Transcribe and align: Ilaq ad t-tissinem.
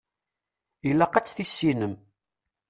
Ilaq 0.89 1.13
ad 1.15 1.25
t-tissinem. 1.25 1.93